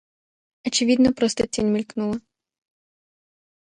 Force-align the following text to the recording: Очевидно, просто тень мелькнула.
Очевидно, 0.67 1.09
просто 1.17 1.41
тень 1.53 1.71
мелькнула. 1.73 2.17